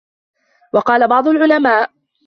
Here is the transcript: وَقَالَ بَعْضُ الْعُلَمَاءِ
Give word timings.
وَقَالَ 0.73 1.07
بَعْضُ 1.07 1.27
الْعُلَمَاءِ 1.27 1.91